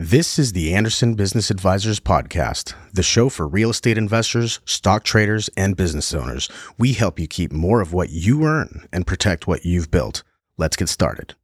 [0.00, 5.50] This is the Anderson Business Advisors Podcast, the show for real estate investors, stock traders,
[5.56, 6.48] and business owners.
[6.78, 10.22] We help you keep more of what you earn and protect what you've built.
[10.56, 11.34] Let's get started.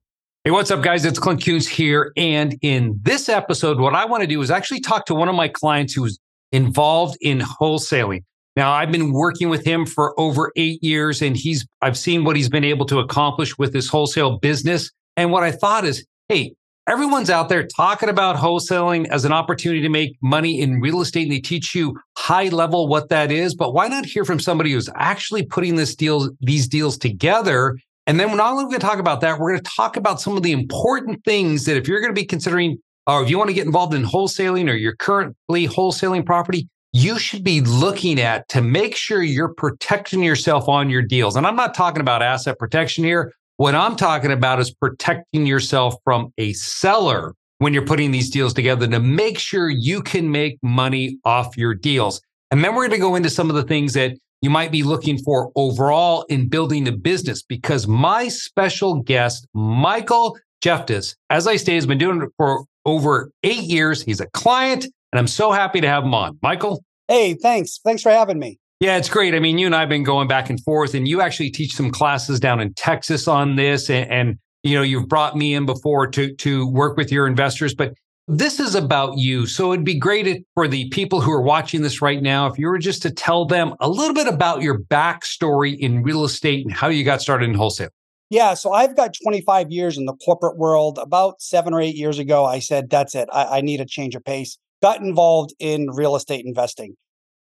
[0.44, 1.04] Hey, what's up, guys?
[1.04, 2.12] It's Clint Coons here.
[2.16, 5.34] And in this episode, what I want to do is actually talk to one of
[5.34, 6.20] my clients who's
[6.52, 8.22] involved in wholesaling.
[8.54, 12.36] Now, I've been working with him for over eight years, and he's I've seen what
[12.36, 14.92] he's been able to accomplish with this wholesale business.
[15.16, 16.54] And what I thought is, hey,
[16.86, 21.22] Everyone's out there talking about wholesaling as an opportunity to make money in real estate
[21.22, 23.54] and they teach you high level what that is.
[23.54, 27.78] But why not hear from somebody who's actually putting this deal, these deals together?
[28.06, 30.20] And then we're not only going to talk about that, we're going to talk about
[30.20, 32.76] some of the important things that if you're going to be considering,
[33.06, 37.18] or if you want to get involved in wholesaling or you're currently wholesaling property, you
[37.18, 41.34] should be looking at to make sure you're protecting yourself on your deals.
[41.34, 43.32] And I'm not talking about asset protection here.
[43.56, 48.52] What I'm talking about is protecting yourself from a seller when you're putting these deals
[48.52, 52.20] together to make sure you can make money off your deals.
[52.50, 54.82] And then we're going to go into some of the things that you might be
[54.82, 61.54] looking for overall in building a business because my special guest, Michael Gefteas, as I
[61.54, 64.02] say, has been doing it for over eight years.
[64.02, 66.40] He's a client and I'm so happy to have him on.
[66.42, 66.84] Michael.
[67.06, 67.78] Hey, thanks.
[67.84, 68.58] Thanks for having me.
[68.84, 69.34] Yeah, it's great.
[69.34, 71.74] I mean, you and I have been going back and forth, and you actually teach
[71.74, 75.64] some classes down in Texas on this, and, and you know, you've brought me in
[75.64, 77.94] before to to work with your investors, but
[78.28, 79.46] this is about you.
[79.46, 82.66] So it'd be great for the people who are watching this right now if you
[82.66, 86.74] were just to tell them a little bit about your backstory in real estate and
[86.74, 87.88] how you got started in wholesale.
[88.28, 90.98] Yeah, so I've got 25 years in the corporate world.
[90.98, 93.30] About seven or eight years ago, I said, that's it.
[93.32, 94.58] I, I need a change of pace.
[94.82, 96.96] Got involved in real estate investing.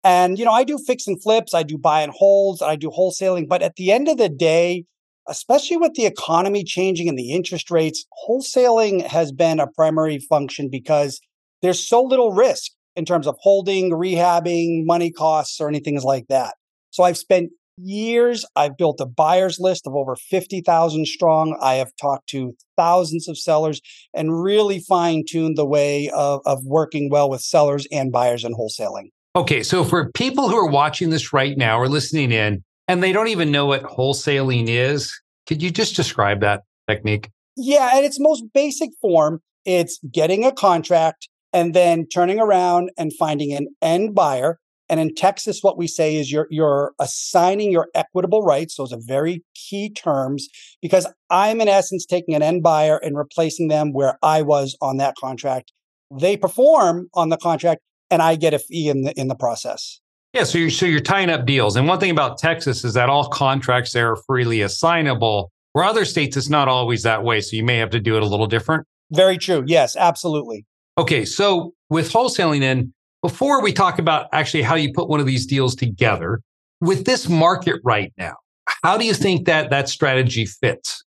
[0.05, 2.91] And, you know, I do fix and flips, I do buy and holds, I do
[2.91, 3.49] wholesaling.
[3.49, 4.85] But at the end of the day,
[5.29, 10.69] especially with the economy changing and the interest rates, wholesaling has been a primary function
[10.69, 11.21] because
[11.63, 16.55] there's so little risk in terms of holding, rehabbing, money costs, or anything like that.
[16.91, 18.45] So I've spent years.
[18.55, 21.57] I've built a buyer's list of over 50,000 strong.
[21.61, 23.81] I have talked to thousands of sellers
[24.13, 28.55] and really fine tuned the way of, of working well with sellers and buyers in
[28.55, 29.11] wholesaling.
[29.35, 33.13] Okay, so for people who are watching this right now or listening in and they
[33.13, 37.31] don't even know what wholesaling is, could you just describe that technique?
[37.57, 43.13] Yeah, at its most basic form, it's getting a contract and then turning around and
[43.19, 44.59] finding an end buyer.
[44.89, 48.77] And in Texas, what we say is you're you're assigning your equitable rights.
[48.77, 50.49] Those are very key terms
[50.83, 54.99] because I'm in essence taking an end buyer and replacing them where I was on
[54.99, 55.73] that contract.
[56.11, 57.81] They perform on the contract,
[58.13, 59.99] and I get a fee in the in the process.
[60.35, 61.75] Yeah, so you're so you're tying up deals.
[61.77, 65.51] And one thing about Texas is that all contracts there are freely assignable.
[65.73, 68.23] Where other states it's not always that way, so you may have to do it
[68.23, 68.87] a little different.
[69.11, 69.65] Very true.
[69.67, 70.67] Yes, absolutely.
[70.99, 72.93] Okay, so with wholesaling then,
[73.23, 76.41] before we talk about actually how you put one of these deals together,
[76.83, 78.35] with this market right now,
[78.83, 81.05] how do you think that that strategy fits?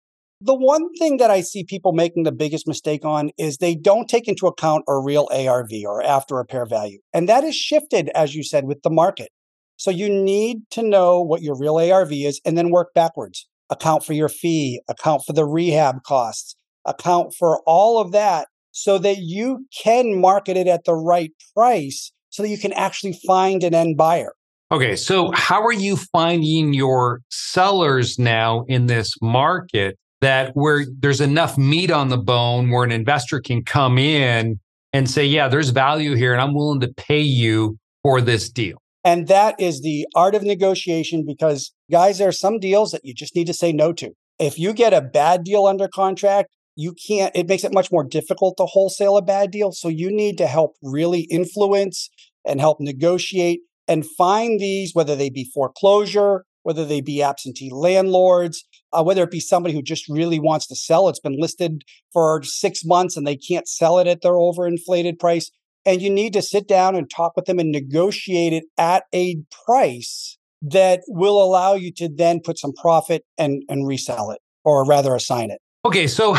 [0.44, 4.10] The one thing that I see people making the biggest mistake on is they don't
[4.10, 6.98] take into account a real ARV or after repair value.
[7.14, 9.30] And that is shifted, as you said, with the market.
[9.78, 13.48] So you need to know what your real ARV is and then work backwards.
[13.70, 18.98] Account for your fee, account for the rehab costs, account for all of that so
[18.98, 23.64] that you can market it at the right price so that you can actually find
[23.64, 24.34] an end buyer.
[24.72, 31.22] Okay, so how are you finding your sellers now in this market that where there's
[31.22, 34.60] enough meat on the bone where an investor can come in
[34.94, 38.78] and say, yeah, there's value here and I'm willing to pay you for this deal.
[39.04, 43.14] And that is the art of negotiation because, guys, there are some deals that you
[43.14, 44.12] just need to say no to.
[44.38, 48.04] If you get a bad deal under contract, you can't, it makes it much more
[48.04, 49.72] difficult to wholesale a bad deal.
[49.72, 52.10] So you need to help really influence
[52.46, 58.64] and help negotiate and find these, whether they be foreclosure, whether they be absentee landlords,
[58.94, 61.10] uh, whether it be somebody who just really wants to sell.
[61.10, 65.52] It's been listed for six months and they can't sell it at their overinflated price.
[65.86, 69.38] And you need to sit down and talk with them and negotiate it at a
[69.66, 74.86] price that will allow you to then put some profit and, and resell it, or
[74.86, 75.60] rather assign it.
[75.86, 76.06] Okay.
[76.06, 76.36] So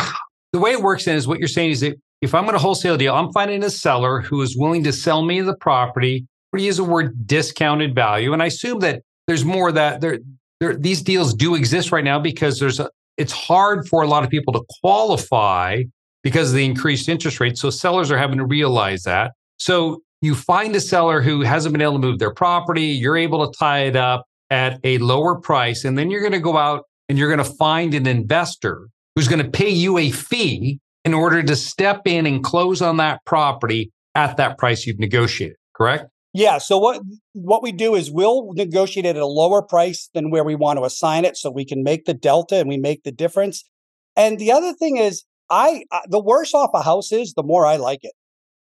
[0.53, 2.59] the way it works then is what you're saying is that if I'm going to
[2.59, 6.25] wholesale deal, I'm finding a seller who is willing to sell me the property.
[6.53, 8.31] We use the word discounted value.
[8.31, 10.19] And I assume that there's more that there,
[10.63, 14.23] there these deals do exist right now because there's a it's hard for a lot
[14.23, 15.83] of people to qualify
[16.23, 17.61] because of the increased interest rates.
[17.61, 19.33] So sellers are having to realize that.
[19.57, 23.45] So you find a seller who hasn't been able to move their property, you're able
[23.45, 26.85] to tie it up at a lower price, and then you're going to go out
[27.09, 31.13] and you're going to find an investor who's going to pay you a fee in
[31.13, 36.05] order to step in and close on that property at that price you've negotiated, correct?
[36.33, 36.57] Yeah.
[36.57, 37.01] So what
[37.33, 40.77] what we do is we'll negotiate it at a lower price than where we want
[40.79, 43.63] to assign it, so we can make the delta and we make the difference.
[44.15, 47.75] And the other thing is, I the worse off a house is, the more I
[47.75, 48.13] like it.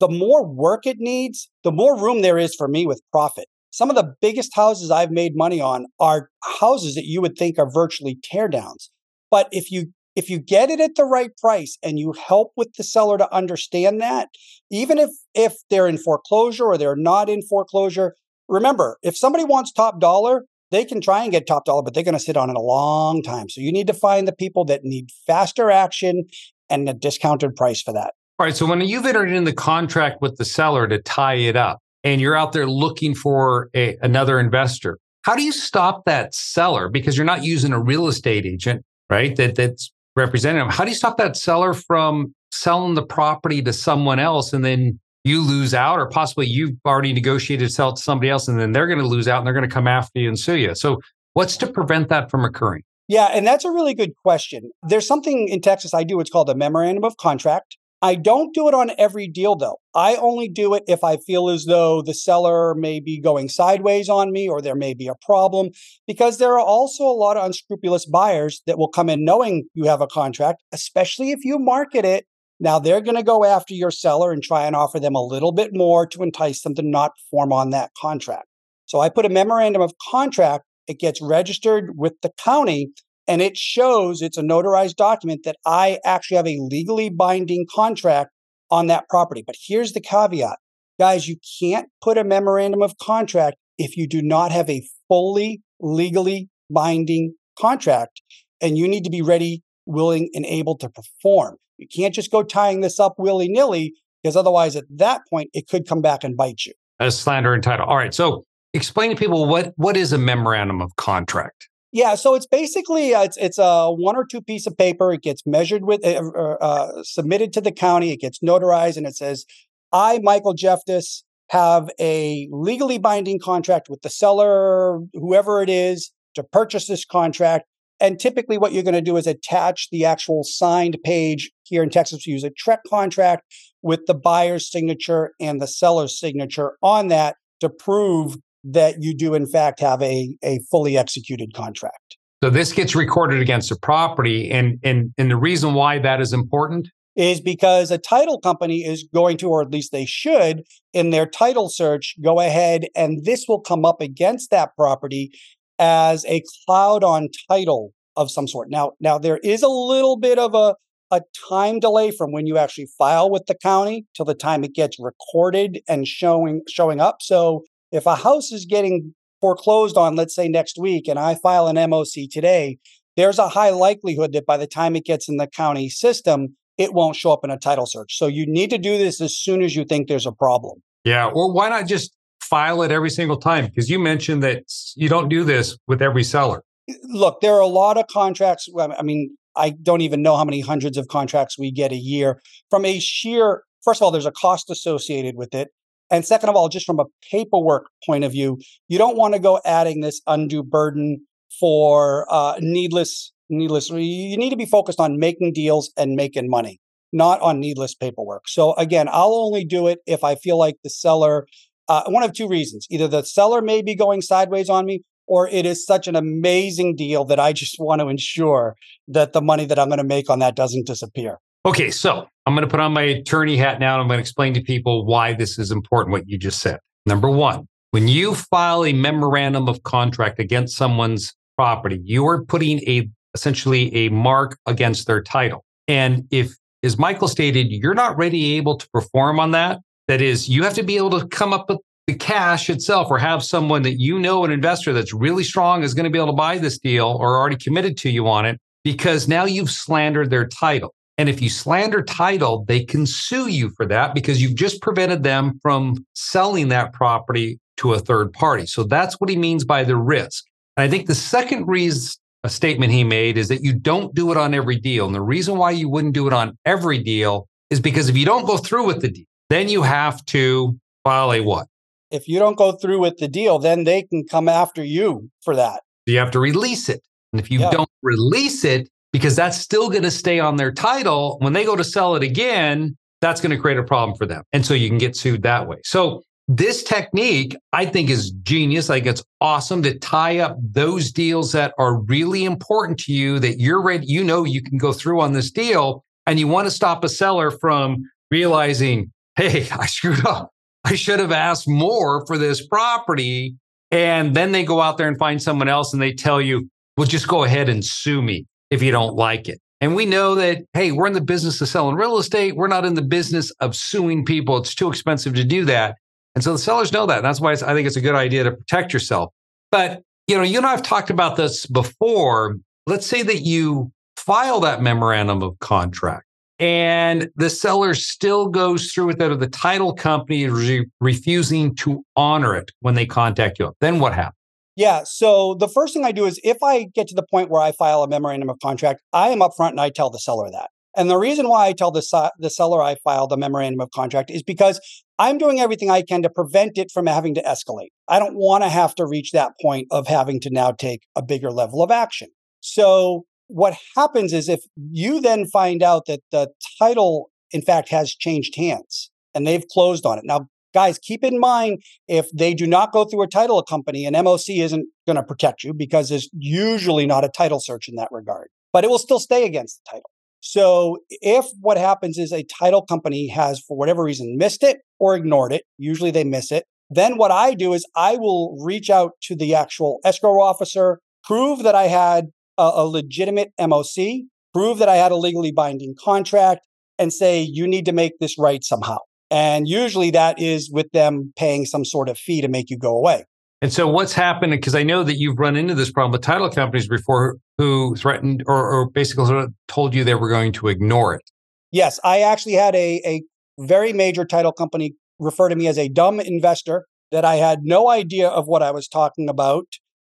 [0.01, 3.47] The more work it needs, the more room there is for me with profit.
[3.71, 7.59] Some of the biggest houses I've made money on are houses that you would think
[7.59, 8.89] are virtually teardowns.
[9.31, 12.75] But if you if you get it at the right price and you help with
[12.75, 14.29] the seller to understand that,
[14.71, 18.15] even if if they're in foreclosure or they're not in foreclosure,
[18.49, 22.05] remember, if somebody wants top dollar, they can try and get top dollar, but they're
[22.05, 23.49] going to sit on it a long time.
[23.49, 26.25] So you need to find the people that need faster action
[26.69, 28.13] and a discounted price for that.
[28.39, 28.57] All right.
[28.57, 32.21] So when you've entered in the contract with the seller to tie it up and
[32.21, 36.89] you're out there looking for a, another investor, how do you stop that seller?
[36.89, 39.37] Because you're not using a real estate agent, right?
[39.37, 40.73] That that's representative.
[40.73, 44.99] How do you stop that seller from selling the property to someone else and then
[45.25, 48.73] you lose out, or possibly you've already negotiated to sell to somebody else and then
[48.73, 50.75] they're going to lose out and they're going to come after you and sue you?
[50.75, 51.01] So,
[51.35, 52.83] what's to prevent that from occurring?
[53.07, 54.71] Yeah, and that's a really good question.
[54.89, 57.77] There's something in Texas I do, it's called a memorandum of contract.
[58.03, 59.79] I don't do it on every deal though.
[59.95, 64.09] I only do it if I feel as though the seller may be going sideways
[64.09, 65.71] on me or there may be a problem
[66.07, 69.85] because there are also a lot of unscrupulous buyers that will come in knowing you
[69.85, 72.25] have a contract, especially if you market it.
[72.59, 75.53] Now they're going to go after your seller and try and offer them a little
[75.53, 78.47] bit more to entice them to not perform on that contract.
[78.87, 80.65] So I put a memorandum of contract.
[80.87, 82.93] It gets registered with the county
[83.31, 88.31] and it shows it's a notarized document that I actually have a legally binding contract
[88.73, 89.45] on that property.
[89.47, 90.59] But here's the caveat
[90.99, 95.63] guys, you can't put a memorandum of contract if you do not have a fully
[95.79, 98.21] legally binding contract
[98.61, 101.57] and you need to be ready, willing, and able to perform.
[101.79, 105.69] You can't just go tying this up willy nilly because otherwise, at that point, it
[105.69, 106.73] could come back and bite you.
[106.99, 107.87] As slander and title.
[107.87, 108.13] All right.
[108.13, 108.45] So
[108.75, 111.70] explain to people what, what is a memorandum of contract?
[111.93, 115.13] Yeah, so it's basically uh, it's it's a one or two piece of paper.
[115.13, 116.21] It gets measured with uh,
[116.61, 118.13] uh, submitted to the county.
[118.13, 119.45] It gets notarized, and it says,
[119.93, 126.45] "I, Michael Gefteas, have a legally binding contract with the seller, whoever it is, to
[126.45, 127.67] purchase this contract."
[127.99, 131.51] And typically, what you're going to do is attach the actual signed page.
[131.65, 133.43] Here in Texas, we use a TREC contract
[133.83, 139.35] with the buyer's signature and the seller's signature on that to prove that you do
[139.35, 142.17] in fact have a, a fully executed contract.
[142.43, 144.51] So this gets recorded against the property.
[144.51, 149.07] And, and, and the reason why that is important is because a title company is
[149.13, 150.63] going to, or at least they should,
[150.93, 155.31] in their title search, go ahead and this will come up against that property
[155.79, 158.71] as a cloud on title of some sort.
[158.71, 160.77] Now, now there is a little bit of a,
[161.11, 164.75] a time delay from when you actually file with the county till the time it
[164.75, 167.17] gets recorded and showing showing up.
[167.21, 171.67] So if a house is getting foreclosed on, let's say next week, and I file
[171.67, 172.79] an MOC today,
[173.17, 176.95] there's a high likelihood that by the time it gets in the county system, it
[176.95, 178.17] won't show up in a title search.
[178.17, 180.83] So you need to do this as soon as you think there's a problem.
[181.05, 181.27] Yeah.
[181.27, 183.67] Or why not just file it every single time?
[183.67, 184.65] Because you mentioned that
[184.97, 186.63] you don't do this with every seller.
[186.89, 188.69] Uh, look, there are a lot of contracts.
[188.79, 192.41] I mean, I don't even know how many hundreds of contracts we get a year
[192.71, 195.69] from a sheer, first of all, there's a cost associated with it.
[196.11, 198.59] And second of all, just from a paperwork point of view,
[198.89, 201.25] you don't want to go adding this undue burden
[201.59, 203.91] for uh, needless, needless.
[203.91, 206.81] You need to be focused on making deals and making money,
[207.13, 208.49] not on needless paperwork.
[208.49, 211.47] So again, I'll only do it if I feel like the seller.
[211.89, 215.49] Uh, one of two reasons: either the seller may be going sideways on me, or
[215.49, 218.77] it is such an amazing deal that I just want to ensure
[219.09, 221.39] that the money that I'm going to make on that doesn't disappear.
[221.67, 224.23] Okay, so I'm going to put on my attorney hat now and I'm going to
[224.23, 226.79] explain to people why this is important, what you just said.
[227.05, 232.79] Number one, when you file a memorandum of contract against someone's property, you are putting
[232.89, 235.63] a essentially a mark against their title.
[235.87, 236.51] And if,
[236.83, 240.75] as Michael stated, you're not ready able to perform on that, that is, you have
[240.75, 244.19] to be able to come up with the cash itself or have someone that you
[244.19, 247.19] know, an investor that's really strong is going to be able to buy this deal
[247.21, 250.95] or already committed to you on it because now you've slandered their title.
[251.21, 255.23] And if you slander title, they can sue you for that because you've just prevented
[255.23, 258.65] them from selling that property to a third party.
[258.65, 260.47] So that's what he means by the risk.
[260.79, 264.31] And I think the second reason a statement he made is that you don't do
[264.31, 265.05] it on every deal.
[265.05, 268.25] And the reason why you wouldn't do it on every deal is because if you
[268.25, 270.75] don't go through with the deal, then you have to
[271.05, 271.67] file a what?
[272.11, 275.55] If you don't go through with the deal, then they can come after you for
[275.55, 275.83] that.
[276.07, 277.03] You have to release it.
[277.35, 277.73] And if you yeah.
[277.73, 281.37] don't release it, because that's still going to stay on their title.
[281.41, 284.43] When they go to sell it again, that's going to create a problem for them.
[284.53, 285.79] And so you can get sued that way.
[285.85, 288.89] So this technique, I think, is genius.
[288.89, 293.61] Think it's awesome to tie up those deals that are really important to you that
[293.61, 296.05] you're ready, you know, you can go through on this deal.
[296.27, 300.51] And you want to stop a seller from realizing, hey, I screwed up.
[300.85, 303.55] I should have asked more for this property.
[303.91, 307.07] And then they go out there and find someone else and they tell you, well,
[307.07, 309.61] just go ahead and sue me if you don't like it.
[309.81, 312.57] And we know that, hey, we're in the business of selling real estate.
[312.57, 314.59] We're not in the business of suing people.
[314.59, 315.97] It's too expensive to do that.
[316.35, 317.23] And so the sellers know that.
[317.23, 319.33] That's why I think it's a good idea to protect yourself.
[319.71, 322.57] But, you know, you and I have talked about this before.
[322.87, 326.27] Let's say that you file that memorandum of contract
[326.61, 331.75] and the seller still goes through with it, or the title company is re- refusing
[331.77, 333.73] to honor it when they contact you.
[333.81, 334.37] Then what happens?
[334.81, 335.03] Yeah.
[335.05, 337.71] So the first thing I do is if I get to the point where I
[337.71, 340.71] file a memorandum of contract, I am upfront and I tell the seller that.
[340.97, 344.31] And the reason why I tell the, the seller I filed a memorandum of contract
[344.31, 344.81] is because
[345.19, 347.89] I'm doing everything I can to prevent it from having to escalate.
[348.09, 351.23] I don't want to have to reach that point of having to now take a
[351.23, 352.29] bigger level of action.
[352.61, 354.61] So what happens is if
[354.91, 360.07] you then find out that the title, in fact, has changed hands and they've closed
[360.07, 360.25] on it.
[360.25, 364.15] Now, guys, keep in mind if they do not go through a title company, an
[364.15, 368.09] MOC isn't going to protect you because there's usually not a title search in that
[368.11, 370.11] regard, but it will still stay against the title.
[370.41, 375.15] So if what happens is a title company has, for whatever reason, missed it or
[375.15, 379.13] ignored it, usually they miss it, then what I do is I will reach out
[379.25, 382.27] to the actual escrow officer, prove that I had
[382.59, 384.23] a, a legitimate MOC,
[384.53, 386.67] prove that I had a legally binding contract,
[386.99, 388.99] and say, you need to make this right somehow.
[389.31, 392.97] And usually that is with them paying some sort of fee to make you go
[392.97, 393.25] away.
[393.63, 396.49] And so what's happened, because I know that you've run into this problem with title
[396.51, 400.69] companies before who threatened or, or basically sort of told you they were going to
[400.69, 401.23] ignore it.
[401.71, 403.23] Yes, I actually had a, a
[403.59, 407.91] very major title company refer to me as a dumb investor that I had no
[407.91, 409.67] idea of what I was talking about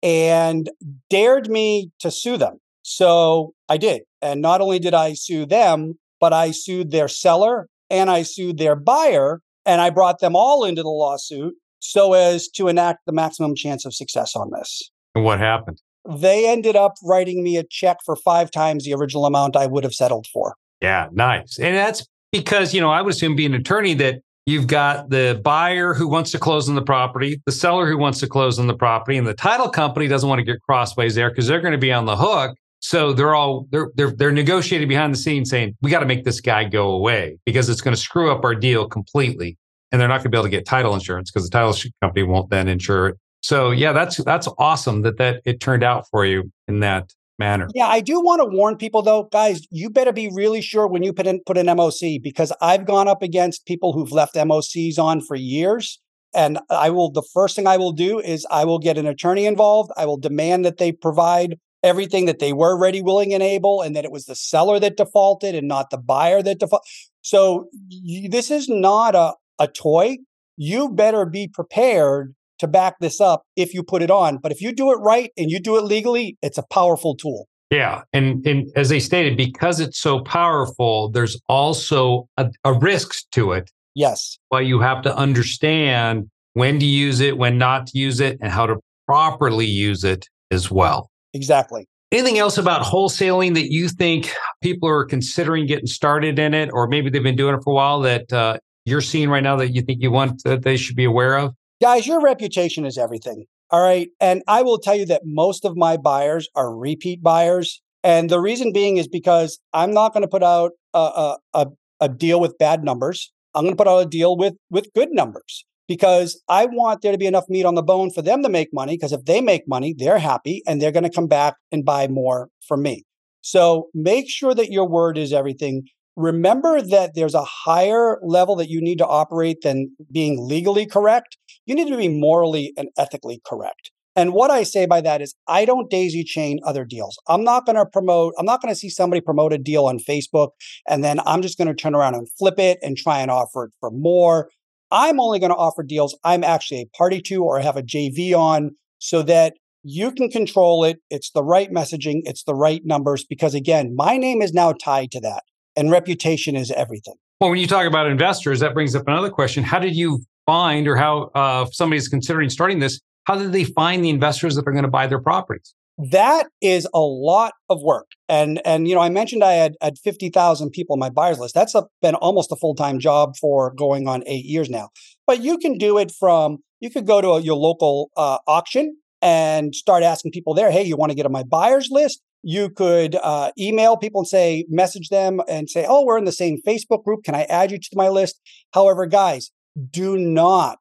[0.04, 0.70] and
[1.10, 2.60] dared me to sue them.
[2.84, 4.04] So I did.
[4.22, 8.58] And not only did I sue them, but I sued their seller and I sued
[8.58, 13.12] their buyer and I brought them all into the lawsuit so as to enact the
[13.12, 14.90] maximum chance of success on this.
[15.14, 15.82] And what happened?
[16.10, 19.84] They ended up writing me a check for five times the original amount I would
[19.84, 20.56] have settled for.
[20.82, 21.60] Yeah, nice.
[21.60, 25.40] And that's because, you know, I would assume being an attorney that you've got the
[25.44, 28.68] buyer who wants to close on the property, the seller who wants to close on
[28.68, 31.74] the property, and the title company doesn't want to get crossways there because they're going
[31.74, 32.56] to be on the hook.
[32.82, 36.26] So they're all they're they're they're negotiating behind the scenes saying, we got to make
[36.26, 39.58] this guy go away because it's going to screw up our deal completely
[39.92, 42.24] and they're not going to be able to get title insurance because the title company
[42.24, 43.18] won't then insure it.
[43.42, 47.68] So yeah, that's that's awesome that that it turned out for you in that manner.
[47.74, 51.04] Yeah, I do want to warn people though, guys, you better be really sure when
[51.04, 54.98] you put in put an MOC because I've gone up against people who've left MOCs
[54.98, 56.00] on for years.
[56.34, 59.46] And I will the first thing I will do is I will get an attorney
[59.46, 59.92] involved.
[59.98, 63.96] I will demand that they provide everything that they were ready, willing, and able, and
[63.96, 66.88] that it was the seller that defaulted and not the buyer that defaulted.
[67.22, 70.18] So you, this is not a, a toy,
[70.58, 74.38] you better be prepared to back this up if you put it on.
[74.38, 77.48] But if you do it right and you do it legally, it's a powerful tool.
[77.72, 78.02] Yeah.
[78.14, 83.54] And, and as they stated, because it's so powerful, there's also a, a risk to
[83.54, 83.72] it.
[83.96, 84.38] Yes.
[84.50, 88.52] But you have to understand when to use it, when not to use it, and
[88.52, 88.76] how to
[89.08, 91.10] properly use it as well.
[91.34, 91.88] Exactly.
[92.12, 96.88] Anything else about wholesaling that you think people are considering getting started in it, or
[96.88, 99.70] maybe they've been doing it for a while that uh, you're seeing right now that
[99.70, 101.54] you think you want that they should be aware of?
[101.82, 103.46] Guys, your reputation is everything.
[103.70, 104.10] All right.
[104.20, 107.82] And I will tell you that most of my buyers are repeat buyers.
[108.04, 111.68] And the reason being is because I'm not going to put out a, a,
[112.02, 113.32] a, deal with bad numbers.
[113.56, 117.12] I'm going to put out a deal with, with good numbers because I want there
[117.12, 118.96] to be enough meat on the bone for them to make money.
[118.98, 122.08] Because if they make money, they're happy and they're going to come back and buy
[122.08, 123.04] more from me.
[123.42, 125.84] So make sure that your word is everything
[126.16, 131.38] remember that there's a higher level that you need to operate than being legally correct.
[131.66, 133.92] You need to be morally and ethically correct.
[134.16, 137.18] And what I say by that is, I don't daisy chain other deals.
[137.28, 140.00] I'm not going to promote, I'm not going to see somebody promote a deal on
[140.00, 140.50] Facebook
[140.88, 143.66] and then I'm just going to turn around and flip it and try and offer
[143.66, 144.50] it for more.
[144.92, 148.34] I'm only going to offer deals I'm actually a party to or have a JV
[148.38, 151.00] on so that you can control it.
[151.10, 155.12] It's the right messaging, it's the right numbers, because again, my name is now tied
[155.12, 155.44] to that
[155.76, 157.16] and reputation is everything.
[157.40, 159.64] Well, when you talk about investors, that brings up another question.
[159.64, 164.04] How did you find, or how, uh, somebody's considering starting this, how did they find
[164.04, 165.74] the investors that are going to buy their properties?
[166.10, 168.08] That is a lot of work.
[168.28, 171.54] And and you know, I mentioned I had had 50,000 people on my buyers list.
[171.54, 174.90] That's a, been almost a full-time job for going on 8 years now.
[175.28, 178.98] But you can do it from you could go to a, your local uh, auction
[179.22, 182.72] and start asking people there, "Hey, you want to get on my buyers list?" You
[182.72, 186.58] could uh, email people and say, message them and say, "Oh, we're in the same
[186.68, 187.24] Facebook group.
[187.24, 188.42] Can I add you to my list?"
[188.74, 189.52] However, guys,
[189.92, 190.80] do not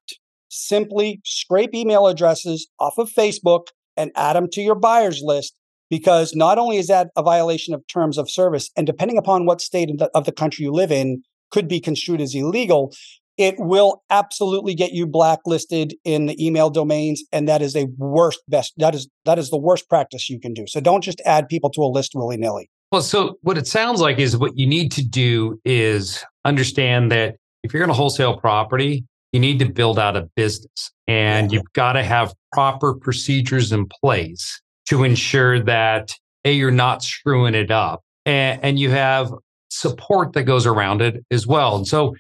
[0.49, 3.67] simply scrape email addresses off of Facebook
[4.01, 5.55] and add them to your buyers list
[5.91, 9.61] because not only is that a violation of terms of service, and depending upon what
[9.61, 12.95] state of the, country you live in, could be construed as illegal,
[13.37, 18.41] it will absolutely get you blacklisted in the email domains, and that is a worst
[18.49, 18.73] best.
[18.77, 20.67] That is that is the worst practice you can do.
[20.67, 22.71] So don't just add people to a list willy nilly.
[22.93, 27.37] Well, so what it sounds like is what you need to do is understand that
[27.63, 31.73] if you're going to wholesale property, you need to build out a business and you've
[31.73, 37.71] got to have proper procedures in place to ensure that a you're not screwing it
[37.71, 39.33] up and, and you have
[39.69, 41.77] support that goes around it as well.
[41.77, 42.15] And so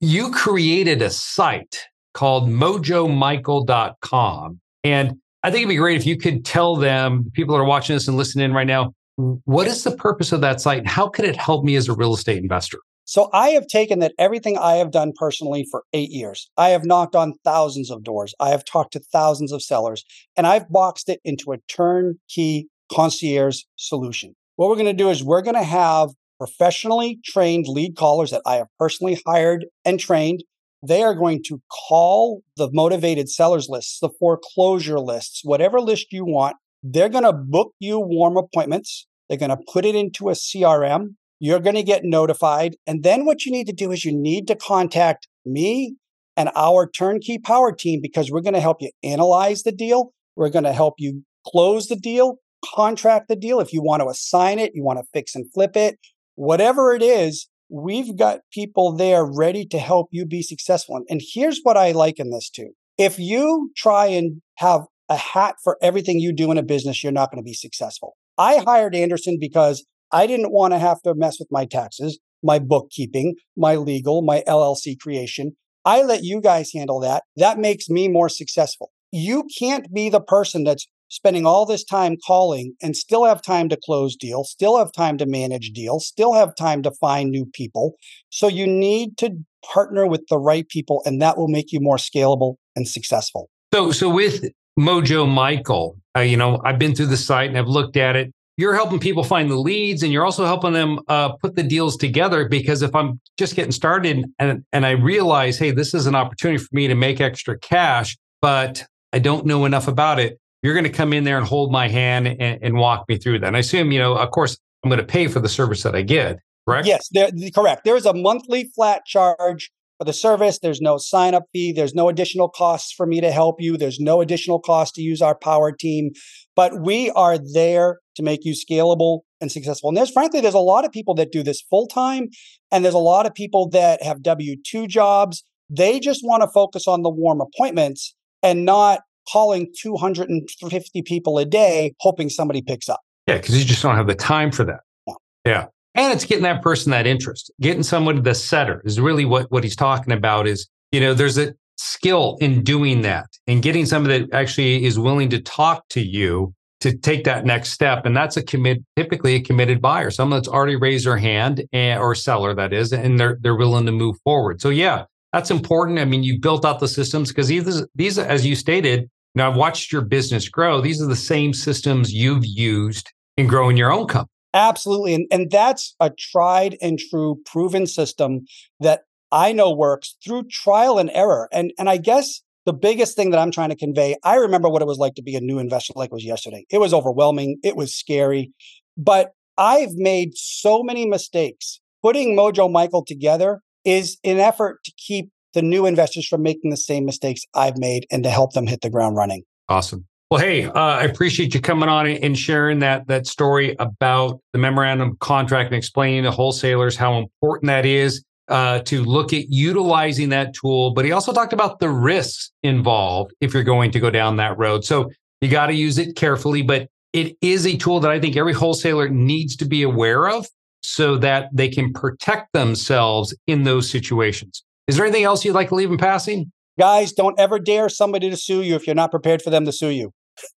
[0.00, 6.46] you created a site called mojomichael.com and i think it'd be great if you could
[6.46, 9.96] tell them people that are watching this and listening in right now what is the
[9.96, 10.78] purpose of that site?
[10.78, 14.00] And how could it help me as a real estate investor so I have taken
[14.00, 16.50] that everything I have done personally for eight years.
[16.56, 18.34] I have knocked on thousands of doors.
[18.40, 20.04] I have talked to thousands of sellers,
[20.36, 24.34] and I've boxed it into a turnkey concierge solution.
[24.56, 28.42] What we're going to do is we're going to have professionally trained lead callers that
[28.44, 30.42] I have personally hired and trained.
[30.82, 36.24] They are going to call the motivated sellers lists, the foreclosure lists, whatever list you
[36.24, 36.56] want.
[36.82, 39.06] They're going to book you warm appointments.
[39.28, 41.14] They're going to put it into a CRM.
[41.38, 42.76] You're going to get notified.
[42.86, 45.96] And then what you need to do is you need to contact me
[46.36, 50.12] and our turnkey power team because we're going to help you analyze the deal.
[50.34, 53.60] We're going to help you close the deal, contract the deal.
[53.60, 55.98] If you want to assign it, you want to fix and flip it,
[56.34, 61.02] whatever it is, we've got people there ready to help you be successful.
[61.08, 62.68] And here's what I liken this to.
[62.98, 67.12] If you try and have a hat for everything you do in a business, you're
[67.12, 68.16] not going to be successful.
[68.38, 72.58] I hired Anderson because I didn't want to have to mess with my taxes, my
[72.58, 75.56] bookkeeping, my legal, my LLC creation.
[75.84, 77.24] I let you guys handle that.
[77.36, 78.90] That makes me more successful.
[79.12, 83.68] You can't be the person that's spending all this time calling and still have time
[83.68, 87.46] to close deals, still have time to manage deals, still have time to find new
[87.46, 87.94] people.
[88.30, 89.30] So you need to
[89.72, 93.48] partner with the right people and that will make you more scalable and successful.
[93.72, 94.44] So so with
[94.78, 98.32] Mojo Michael, uh, you know, I've been through the site and I've looked at it
[98.56, 101.96] you're helping people find the leads and you're also helping them uh, put the deals
[101.96, 106.14] together because if i'm just getting started and, and i realize hey this is an
[106.14, 110.74] opportunity for me to make extra cash but i don't know enough about it you're
[110.74, 113.46] going to come in there and hold my hand and, and walk me through that.
[113.46, 115.94] And i assume you know of course i'm going to pay for the service that
[115.94, 116.86] i get correct?
[116.86, 117.08] Yes
[117.54, 117.84] correct.
[117.84, 120.58] There's a monthly flat charge for the service.
[120.58, 121.72] There's no sign up fee.
[121.72, 123.76] There's no additional costs for me to help you.
[123.76, 126.10] There's no additional cost to use our power team.
[126.54, 129.88] But we are there to make you scalable and successful.
[129.88, 132.28] And there's frankly, there's a lot of people that do this full time,
[132.72, 135.44] and there's a lot of people that have W 2 jobs.
[135.68, 141.44] They just want to focus on the warm appointments and not calling 250 people a
[141.44, 143.00] day hoping somebody picks up.
[143.26, 144.80] Yeah, because you just don't have the time for that.
[145.06, 145.16] No.
[145.44, 145.66] Yeah.
[145.96, 149.64] And it's getting that person that interest, getting someone the setter is really what, what
[149.64, 154.20] he's talking about is, you know, there's a skill in doing that and getting somebody
[154.20, 158.04] that actually is willing to talk to you to take that next step.
[158.04, 161.98] And that's a commit, typically a committed buyer, someone that's already raised their hand and,
[161.98, 164.60] or seller that is, and they're, they're willing to move forward.
[164.60, 165.98] So yeah, that's important.
[165.98, 169.56] I mean, you built out the systems because these, these, as you stated, now I've
[169.56, 170.82] watched your business grow.
[170.82, 174.30] These are the same systems you've used in growing your own company.
[174.54, 175.14] Absolutely.
[175.14, 178.46] And, and that's a tried and true proven system
[178.80, 181.48] that I know works through trial and error.
[181.52, 184.82] And, and I guess the biggest thing that I'm trying to convey, I remember what
[184.82, 186.64] it was like to be a new investor like it was yesterday.
[186.70, 187.58] It was overwhelming.
[187.62, 188.52] It was scary.
[188.96, 191.80] But I've made so many mistakes.
[192.02, 196.76] Putting Mojo Michael together is an effort to keep the new investors from making the
[196.76, 199.42] same mistakes I've made and to help them hit the ground running.
[199.68, 200.06] Awesome.
[200.28, 204.58] Well, hey, uh, I appreciate you coming on and sharing that that story about the
[204.58, 210.30] memorandum contract and explaining to wholesalers how important that is uh, to look at utilizing
[210.30, 210.92] that tool.
[210.94, 214.58] But he also talked about the risks involved if you're going to go down that
[214.58, 214.84] road.
[214.84, 215.08] So
[215.40, 218.52] you got to use it carefully, but it is a tool that I think every
[218.52, 220.48] wholesaler needs to be aware of
[220.82, 224.64] so that they can protect themselves in those situations.
[224.88, 226.50] Is there anything else you'd like to leave in passing?
[226.78, 229.72] Guys, don't ever dare somebody to sue you if you're not prepared for them to
[229.72, 230.12] sue you.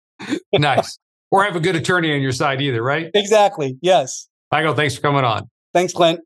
[0.54, 0.98] nice.
[1.30, 3.12] or have a good attorney on your side either, right?
[3.14, 3.78] Exactly.
[3.82, 4.28] Yes.
[4.52, 5.50] Michael, thanks for coming on.
[5.74, 6.22] Thanks, Clint.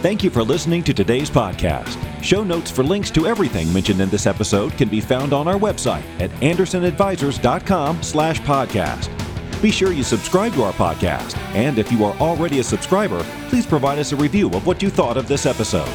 [0.00, 1.96] Thank you for listening to today's podcast.
[2.22, 5.58] Show notes for links to everything mentioned in this episode can be found on our
[5.58, 9.12] website at andersonadvisors.com slash podcast.
[9.62, 13.66] Be sure you subscribe to our podcast, and if you are already a subscriber, please
[13.66, 15.88] provide us a review of what you thought of this episode.